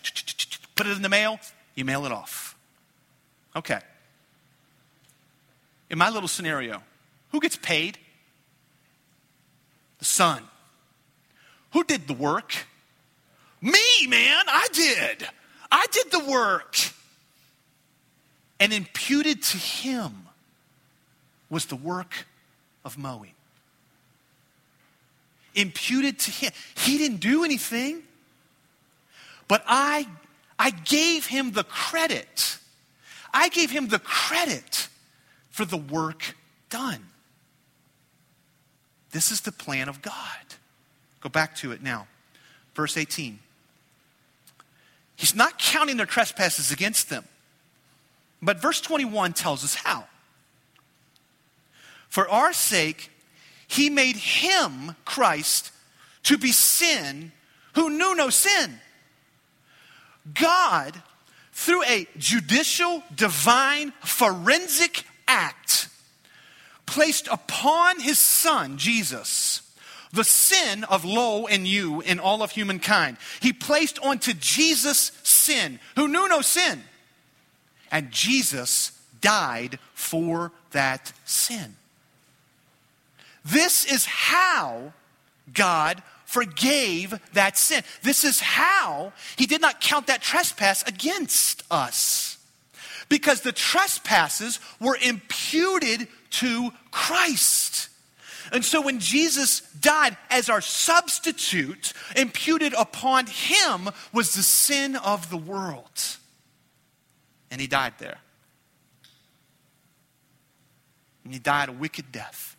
[0.76, 1.40] Put it in the mail.
[1.80, 2.58] You mail it off.
[3.56, 3.80] Okay.
[5.90, 6.84] In my little scenario,
[7.32, 7.98] who gets paid?
[10.00, 10.44] The son.
[11.72, 12.54] Who did the work?
[13.62, 14.44] Me, man.
[14.50, 15.26] I did.
[15.72, 16.76] I did the work.
[18.60, 20.26] And imputed to him
[21.50, 22.26] was the work
[22.84, 23.36] of mowing.
[25.56, 26.52] Imputed to him.
[26.76, 28.04] He didn't do anything,
[29.48, 30.06] but I,
[30.60, 32.58] I gave him the credit.
[33.34, 34.90] I gave him the credit
[35.50, 36.36] for the work
[36.70, 37.06] done.
[39.12, 40.14] This is the plan of God.
[41.22, 42.08] Go back to it now.
[42.76, 43.40] Verse 18.
[45.16, 47.24] He's not counting their trespasses against them.
[48.42, 50.06] But verse 21 tells us how.
[52.10, 53.12] For our sake,
[53.68, 55.72] he made him, Christ,
[56.24, 57.32] to be sin
[57.76, 58.80] who knew no sin.
[60.34, 61.02] God,
[61.52, 65.90] through a judicial, divine, forensic act,
[66.86, 69.62] placed upon his son, Jesus,
[70.12, 73.18] the sin of lo and you and all of humankind.
[73.40, 76.84] He placed onto Jesus sin, who knew no sin.
[77.92, 81.76] And Jesus died for that sin.
[83.46, 84.94] This is how
[85.54, 87.84] God forgave that sin.
[88.04, 92.38] This is how he did not count that trespass against us.
[93.10, 97.90] Because the trespasses were imputed to Christ.
[98.52, 105.32] And so when Jesus died as our substitute, imputed upon him was the sin of
[105.32, 106.18] the world.
[107.50, 108.20] And he died there.
[111.24, 112.56] And he died a wicked death.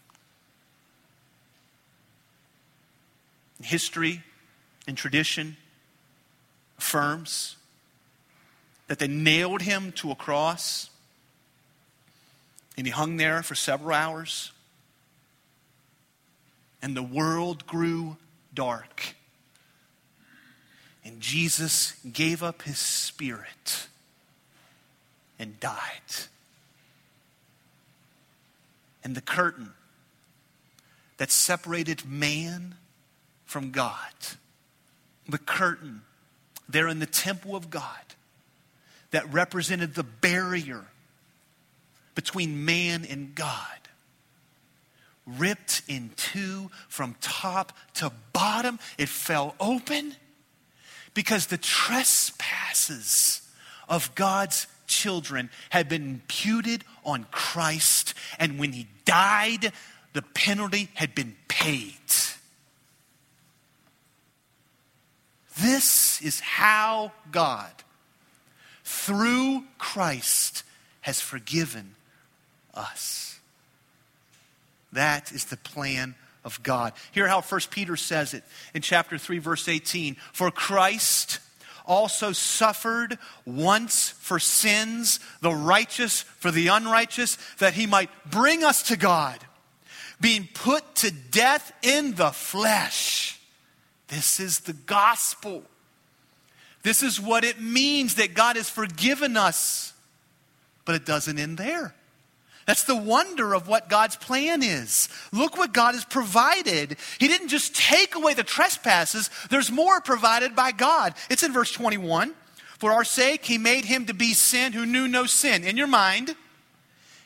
[3.64, 4.22] History
[4.86, 5.56] and tradition
[6.78, 7.56] affirms
[8.88, 10.90] that they nailed him to a cross
[12.76, 14.52] and he hung there for several hours
[16.82, 18.16] and the world grew
[18.54, 19.14] dark
[21.04, 23.88] and Jesus gave up his spirit
[25.38, 25.76] and died.
[29.02, 29.72] And the curtain
[31.16, 32.76] that separated man
[33.50, 34.14] from God.
[35.28, 36.02] The curtain
[36.68, 37.82] there in the temple of God
[39.10, 40.84] that represented the barrier
[42.14, 43.58] between man and God
[45.26, 48.78] ripped in two from top to bottom.
[48.98, 50.14] It fell open
[51.12, 53.42] because the trespasses
[53.88, 59.72] of God's children had been imputed on Christ, and when he died,
[60.12, 61.96] the penalty had been paid.
[65.58, 67.72] This is how God,
[68.84, 70.62] through Christ,
[71.02, 71.94] has forgiven
[72.74, 73.38] us.
[74.92, 76.92] That is the plan of God.
[77.12, 78.44] Hear how 1 Peter says it
[78.74, 80.16] in chapter 3, verse 18.
[80.32, 81.40] For Christ
[81.86, 88.84] also suffered once for sins, the righteous for the unrighteous, that he might bring us
[88.84, 89.38] to God,
[90.20, 93.39] being put to death in the flesh
[94.10, 95.62] this is the gospel.
[96.82, 99.92] This is what it means that God has forgiven us.
[100.84, 101.94] But it doesn't end there.
[102.66, 105.08] That's the wonder of what God's plan is.
[105.32, 106.96] Look what God has provided.
[107.18, 111.14] He didn't just take away the trespasses, there's more provided by God.
[111.28, 112.34] It's in verse 21.
[112.78, 115.64] For our sake, he made him to be sin who knew no sin.
[115.64, 116.34] In your mind,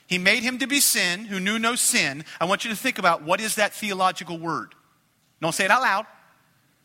[0.06, 2.24] he made him to be sin who knew no sin.
[2.40, 4.74] I want you to think about what is that theological word.
[5.40, 6.06] Don't say it out loud.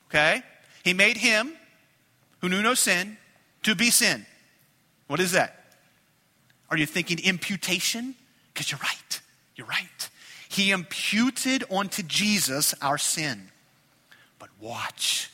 [0.10, 0.42] Okay?
[0.84, 1.54] He made him
[2.40, 3.18] who knew no sin
[3.64, 4.26] to be sin.
[5.08, 5.56] What is that?
[6.70, 8.16] Are you thinking imputation?
[8.54, 9.22] Because you're right.
[9.56, 10.10] You're right.
[10.50, 13.50] He imputed onto Jesus our sin.
[14.40, 15.32] But watch.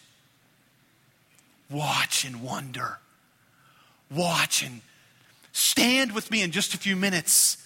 [1.69, 2.99] Watch and wonder.
[4.11, 4.81] Watch and
[5.51, 7.57] stand with me in just a few minutes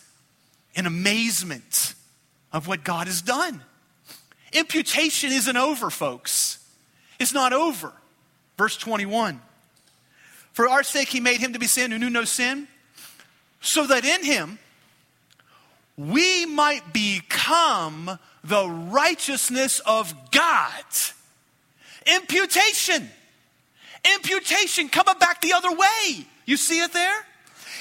[0.75, 1.95] in amazement
[2.53, 3.61] of what God has done.
[4.53, 6.58] Imputation isn't over, folks.
[7.19, 7.93] It's not over.
[8.57, 9.39] Verse 21
[10.53, 12.67] For our sake, he made him to be sin who knew no sin,
[13.61, 14.59] so that in him
[15.97, 20.83] we might become the righteousness of God.
[22.05, 23.09] Imputation.
[24.15, 26.25] Imputation coming back the other way.
[26.45, 27.25] You see it there?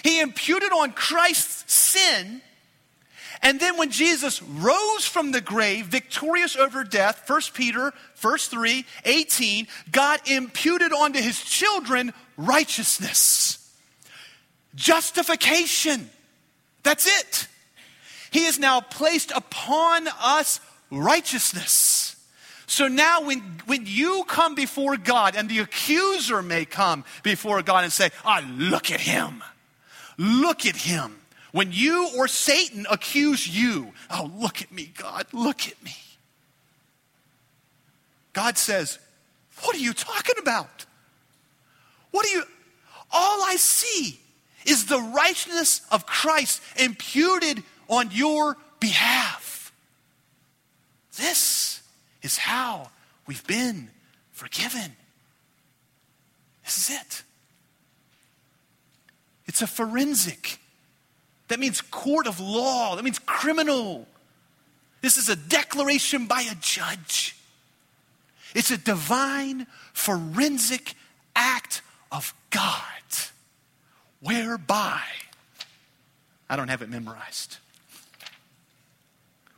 [0.03, 2.43] He imputed on Christ's sin.
[3.43, 8.85] And then when Jesus rose from the grave, victorious over death, 1 Peter, verse 3,
[9.05, 13.73] 18, God imputed onto his children righteousness,
[14.75, 16.11] justification.
[16.83, 17.49] That's it.
[18.31, 20.61] He has now placed upon us
[20.91, 22.17] righteousness.
[22.67, 27.85] So now, when, when you come before God, and the accuser may come before God
[27.85, 29.43] and say, Ah, oh, look at him.
[30.19, 31.18] Look at him.
[31.53, 35.97] When you or Satan accuse you, oh, look at me, God, look at me.
[38.33, 38.99] God says,
[39.63, 40.87] What are you talking about?
[42.11, 42.43] What are you?
[43.11, 44.21] All I see
[44.67, 49.73] is the righteousness of Christ imputed on your behalf.
[51.17, 51.83] This
[52.23, 52.91] is how
[53.27, 53.91] we've been
[54.31, 54.93] forgiven.
[56.65, 57.23] This is it.
[59.47, 60.61] It's a forensic.
[61.49, 62.97] That means court of law.
[62.97, 64.07] That means criminal.
[65.01, 67.37] This is a declaration by a judge.
[68.55, 70.95] It's a divine forensic
[71.35, 72.83] act of God
[74.21, 75.01] whereby,
[76.49, 77.59] I don't have it memorized,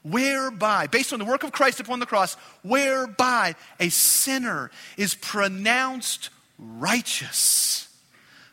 [0.03, 6.31] whereby, based on the work of Christ upon the cross, whereby a sinner is pronounced
[6.59, 7.89] righteous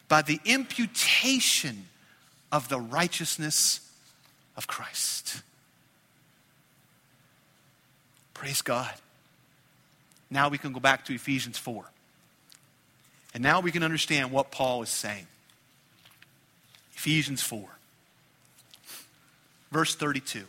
[0.07, 1.87] by the imputation
[2.51, 3.81] of the righteousness
[4.55, 5.41] of Christ.
[8.33, 8.93] Praise God.
[10.29, 11.85] Now we can go back to Ephesians 4.
[13.33, 15.27] And now we can understand what Paul is saying.
[16.95, 17.67] Ephesians 4,
[19.71, 20.43] verse 32.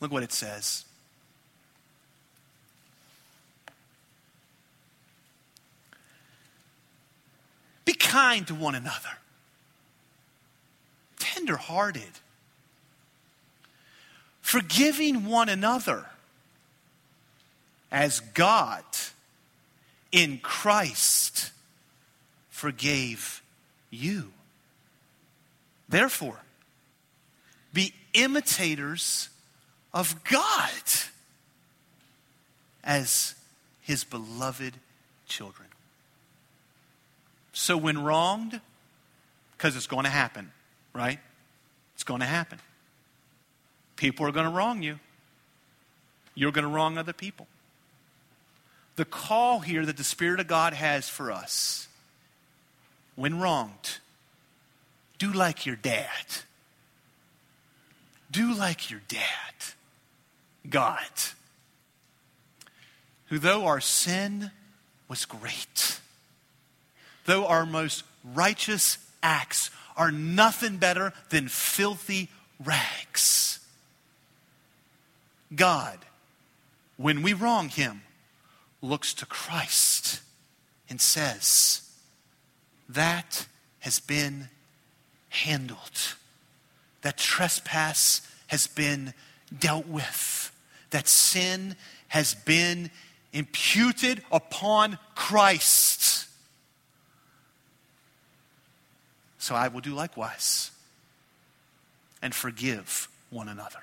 [0.00, 0.85] Look what it says.
[7.86, 9.16] Be kind to one another,
[11.18, 12.02] tenderhearted,
[14.42, 16.04] forgiving one another
[17.90, 18.82] as God
[20.12, 21.52] in Christ
[22.50, 23.40] forgave
[23.90, 24.32] you.
[25.88, 26.40] Therefore,
[27.72, 29.28] be imitators
[29.94, 30.72] of God
[32.82, 33.34] as
[33.82, 34.74] his beloved
[35.26, 35.68] children.
[37.58, 38.60] So, when wronged,
[39.56, 40.52] because it's going to happen,
[40.92, 41.18] right?
[41.94, 42.58] It's going to happen.
[43.96, 45.00] People are going to wrong you.
[46.34, 47.46] You're going to wrong other people.
[48.96, 51.88] The call here that the Spirit of God has for us,
[53.14, 54.00] when wronged,
[55.16, 56.26] do like your dad.
[58.30, 59.54] Do like your dad.
[60.68, 61.08] God,
[63.28, 64.50] who though our sin
[65.08, 66.00] was great,
[67.26, 72.28] though our most righteous acts are nothing better than filthy
[72.64, 73.60] rags,
[75.54, 75.98] God,
[76.96, 78.02] when we wrong him,
[78.82, 80.20] looks to Christ
[80.88, 81.82] and says,
[82.88, 83.46] That
[83.80, 84.48] has been
[85.28, 86.14] handled.
[87.02, 89.14] That trespass has been
[89.58, 90.52] dealt with
[90.90, 91.76] that sin
[92.08, 92.90] has been
[93.32, 95.95] imputed upon Christ.
[99.46, 100.72] So I will do likewise
[102.20, 103.78] and forgive one another.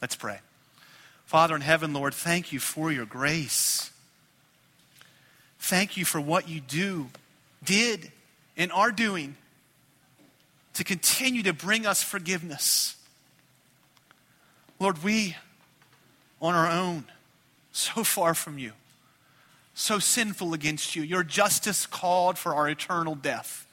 [0.00, 0.38] Let's pray.
[1.26, 3.90] Father in heaven, Lord, thank you for your grace.
[5.58, 7.10] Thank you for what you do,
[7.62, 8.10] did,
[8.56, 9.36] and are doing
[10.72, 12.96] to continue to bring us forgiveness.
[14.80, 15.36] Lord, we
[16.40, 17.04] on our own,
[17.72, 18.72] so far from you,
[19.74, 21.02] so sinful against you.
[21.02, 23.66] Your justice called for our eternal death,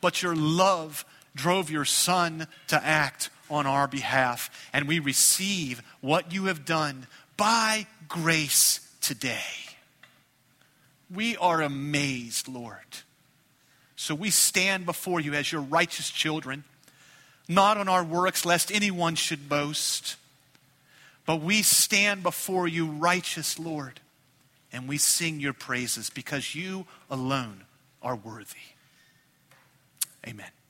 [0.00, 6.32] but your love drove your Son to act on our behalf, and we receive what
[6.32, 9.40] you have done by grace today.
[11.14, 12.78] We are amazed, Lord.
[13.94, 16.64] So we stand before you as your righteous children,
[17.48, 20.16] not on our works, lest anyone should boast,
[21.24, 24.00] but we stand before you, righteous Lord,
[24.72, 27.64] and we sing your praises because you alone
[28.02, 28.75] are worthy.
[30.28, 30.55] Amen.